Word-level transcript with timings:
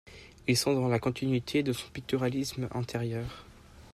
Ils 0.47 0.57
sont 0.57 0.73
dans 0.73 0.87
la 0.87 0.97
continuité 0.97 1.61
de 1.61 1.73
son 1.73 1.87
picturalisme 1.91 2.67
antérieur. 2.71 3.45